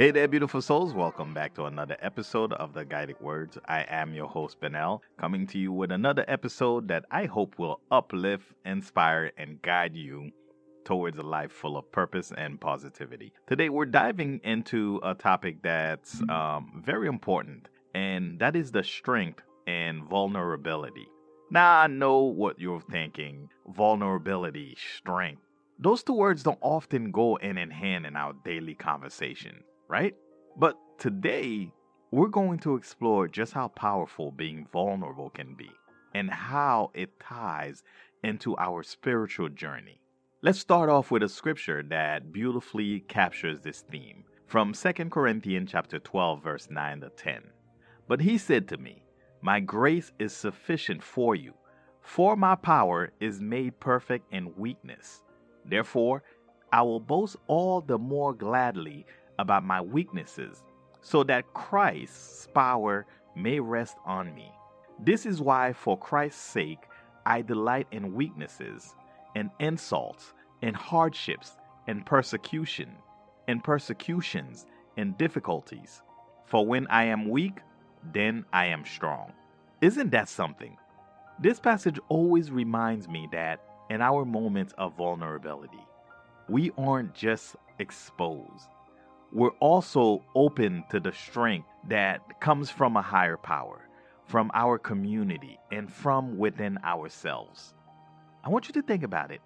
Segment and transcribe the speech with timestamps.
[0.00, 0.94] Hey there, beautiful souls.
[0.94, 3.58] Welcome back to another episode of the Guided Words.
[3.68, 7.82] I am your host, Benel, coming to you with another episode that I hope will
[7.90, 10.30] uplift, inspire, and guide you
[10.86, 13.34] towards a life full of purpose and positivity.
[13.46, 19.42] Today, we're diving into a topic that's um, very important, and that is the strength
[19.66, 21.08] and vulnerability.
[21.50, 25.42] Now, I know what you're thinking vulnerability, strength.
[25.78, 30.14] Those two words don't often go in in hand in our daily conversation right?
[30.56, 31.72] But today,
[32.12, 35.70] we're going to explore just how powerful being vulnerable can be
[36.14, 37.82] and how it ties
[38.22, 40.00] into our spiritual journey.
[40.42, 45.98] Let's start off with a scripture that beautifully captures this theme from 2 Corinthians chapter
[45.98, 47.42] 12 verse 9 to 10.
[48.06, 49.02] But he said to me,
[49.42, 51.54] "My grace is sufficient for you,
[52.00, 55.22] for my power is made perfect in weakness.
[55.64, 56.22] Therefore,
[56.72, 59.04] I will boast all the more gladly
[59.40, 60.62] about my weaknesses,
[61.00, 64.52] so that Christ's power may rest on me.
[64.98, 66.86] This is why, for Christ's sake,
[67.24, 68.94] I delight in weaknesses,
[69.34, 72.90] and insults, and hardships, and persecution,
[73.48, 74.66] and persecutions,
[74.96, 76.02] and difficulties.
[76.44, 77.60] For when I am weak,
[78.12, 79.32] then I am strong.
[79.80, 80.76] Isn't that something?
[81.38, 85.86] This passage always reminds me that in our moments of vulnerability,
[86.48, 88.68] we aren't just exposed,
[89.32, 93.88] we're also open to the strength that comes from a higher power,
[94.26, 97.74] from our community, and from within ourselves.
[98.44, 99.40] I want you to think about it.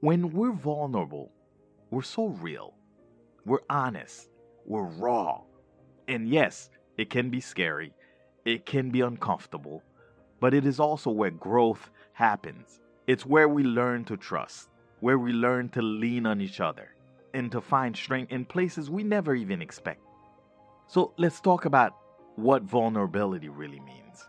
[0.00, 1.32] When we're vulnerable,
[1.90, 2.74] we're so real,
[3.46, 4.28] we're honest,
[4.66, 5.40] we're raw.
[6.08, 7.94] And yes, it can be scary,
[8.44, 9.82] it can be uncomfortable,
[10.40, 12.80] but it is also where growth happens.
[13.06, 14.68] It's where we learn to trust,
[15.00, 16.91] where we learn to lean on each other
[17.34, 20.00] and to find strength in places we never even expect.
[20.86, 21.96] So let's talk about
[22.36, 24.26] what vulnerability really means.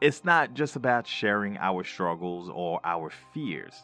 [0.00, 3.74] It's not just about sharing our struggles or our fears,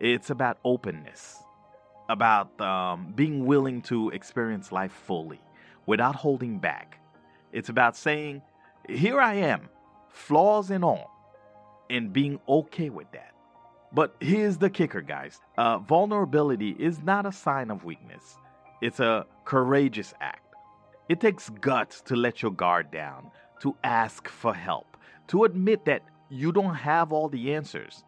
[0.00, 1.36] it's about openness,
[2.08, 5.40] about um, being willing to experience life fully
[5.86, 6.98] without holding back.
[7.52, 8.42] It's about saying,
[8.88, 9.68] Here I am,
[10.08, 11.10] flaws and all,
[11.90, 13.32] and being okay with that.
[13.92, 18.36] But here's the kicker, guys uh, vulnerability is not a sign of weakness,
[18.82, 20.54] it's a courageous act.
[21.08, 23.30] It takes guts to let your guard down,
[23.62, 28.04] to ask for help, to admit that you don't have all the answers.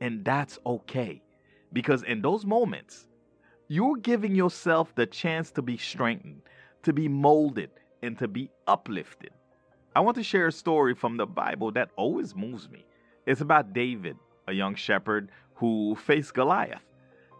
[0.00, 1.20] And that's okay,
[1.72, 3.08] because in those moments,
[3.66, 6.42] you're giving yourself the chance to be strengthened,
[6.84, 7.70] to be molded,
[8.02, 9.30] and to be uplifted.
[9.96, 12.86] I want to share a story from the Bible that always moves me.
[13.26, 14.16] It's about David
[14.48, 16.82] a young shepherd who faced Goliath.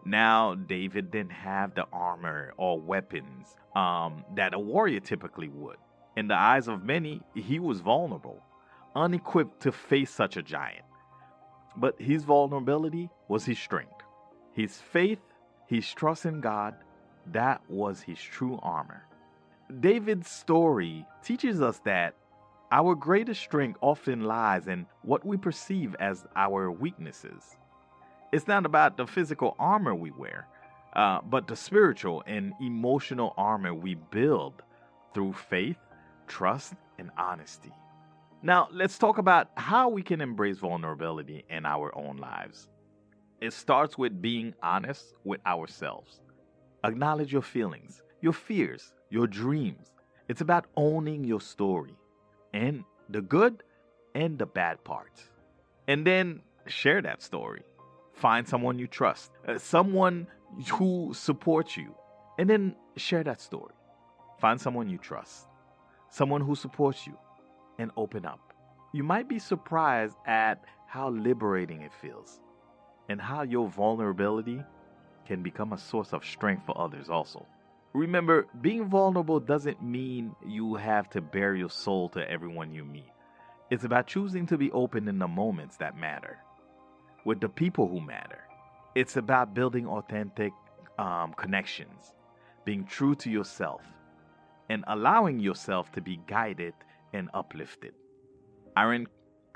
[0.05, 5.77] Now, David didn't have the armor or weapons um, that a warrior typically would.
[6.17, 8.43] In the eyes of many, he was vulnerable,
[8.95, 10.85] unequipped to face such a giant.
[11.77, 14.03] But his vulnerability was his strength.
[14.53, 15.21] His faith,
[15.67, 16.75] his trust in God,
[17.33, 19.05] that was his true armor.
[19.81, 22.15] David's story teaches us that
[22.71, 27.57] our greatest strength often lies in what we perceive as our weaknesses.
[28.31, 30.47] It's not about the physical armor we wear,
[30.95, 34.63] uh, but the spiritual and emotional armor we build
[35.15, 35.79] through faith,
[36.27, 37.73] trust, and honesty.
[38.43, 42.69] Now, let's talk about how we can embrace vulnerability in our own lives.
[43.41, 46.21] It starts with being honest with ourselves.
[46.85, 49.91] Acknowledge your feelings, your fears, your dreams.
[50.29, 51.97] It's about owning your story
[52.53, 53.63] and the good
[54.15, 55.23] and the bad parts.
[55.87, 57.63] And then share that story.
[58.15, 60.27] Find someone you trust, uh, someone
[60.73, 61.95] who supports you,
[62.39, 63.75] and then share that story.
[64.39, 65.47] Find someone you trust,
[66.11, 67.17] someone who supports you,
[67.79, 68.53] and open up.
[68.93, 72.41] You might be surprised at how liberating it feels
[73.09, 74.63] and how your vulnerability
[75.27, 77.47] can become a source of strength for others also.
[77.99, 83.11] Remember, being vulnerable doesn't mean you have to bare your soul to everyone you meet.
[83.71, 86.39] It's about choosing to be open in the moments that matter,
[87.25, 88.39] with the people who matter.
[88.95, 90.53] It's about building authentic
[90.97, 92.15] um, connections,
[92.65, 93.83] being true to yourself,
[94.69, 96.75] and allowing yourself to be guided
[97.13, 97.95] and uplifted.
[98.77, 99.07] I,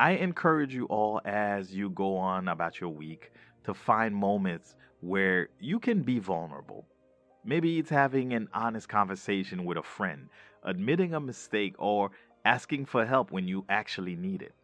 [0.01, 3.31] I encourage you all as you go on about your week
[3.63, 6.89] to find moments where you can be vulnerable
[7.45, 10.29] Maybe it's having an honest conversation with a friend,
[10.63, 12.13] admitting a mistake, or
[12.45, 14.55] asking for help when you actually need it.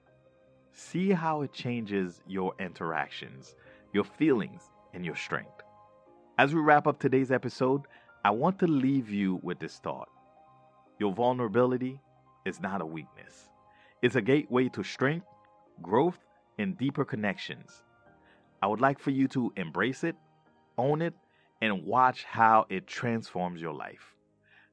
[0.72, 3.56] See how it changes your interactions,
[3.92, 4.62] your feelings,
[4.94, 5.62] and your strength.
[6.38, 7.82] As we wrap up today's episode,
[8.24, 10.08] I want to leave you with this thought.
[11.00, 12.00] Your vulnerability
[12.44, 13.50] is not a weakness,
[14.02, 15.26] it's a gateway to strength,
[15.82, 16.18] growth,
[16.58, 17.82] and deeper connections.
[18.62, 20.14] I would like for you to embrace it,
[20.76, 21.14] own it,
[21.60, 24.14] and watch how it transforms your life.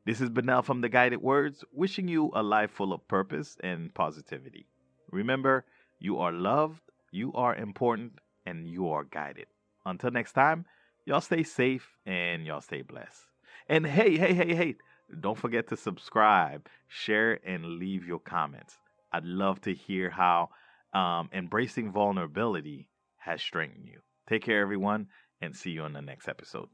[0.06, 3.94] This is Benel from The Guided Words, wishing you a life full of purpose and
[3.94, 4.68] positivity.
[5.12, 5.66] Remember,
[6.00, 9.48] you are loved, you are important, and you are guided.
[9.86, 10.66] Until next time,
[11.06, 13.26] y'all stay safe and y'all stay blessed.
[13.68, 14.76] And hey, hey, hey, hey,
[15.22, 18.78] don't forget to subscribe, share, and leave your comments.
[19.12, 20.50] I'd love to hear how
[20.94, 24.02] um, embracing vulnerability has strengthened you.
[24.28, 25.08] Take care, everyone,
[25.46, 26.68] and see you on the next episode.